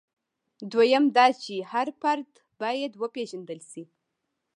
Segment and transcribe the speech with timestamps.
[0.71, 2.29] دویم دا چې هر فرد
[2.61, 3.83] باید وپېژندل شي.